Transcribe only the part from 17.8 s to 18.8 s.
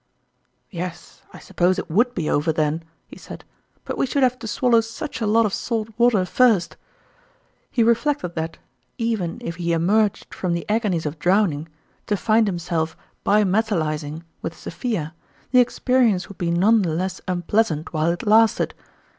w r hile it lasted.